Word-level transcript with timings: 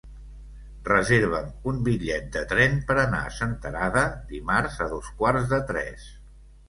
Reserva'm 0.87 1.51
un 1.71 1.83
bitllet 1.87 2.25
de 2.37 2.43
tren 2.53 2.79
per 2.87 2.97
anar 3.03 3.21
a 3.27 3.35
Senterada 3.35 4.03
dimarts 4.33 4.81
a 4.87 4.93
dos 4.95 5.13
quarts 5.21 5.47
de 5.53 5.61
tres. 5.73 6.09